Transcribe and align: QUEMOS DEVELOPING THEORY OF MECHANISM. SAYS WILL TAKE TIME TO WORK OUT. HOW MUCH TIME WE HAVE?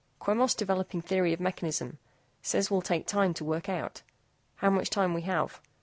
QUEMOS 0.17 0.55
DEVELOPING 0.55 1.01
THEORY 1.03 1.31
OF 1.31 1.39
MECHANISM. 1.39 1.99
SAYS 2.41 2.71
WILL 2.71 2.81
TAKE 2.81 3.05
TIME 3.05 3.35
TO 3.35 3.45
WORK 3.45 3.69
OUT. 3.69 4.01
HOW 4.55 4.71
MUCH 4.71 4.89
TIME 4.89 5.13
WE 5.13 5.21
HAVE? 5.21 5.61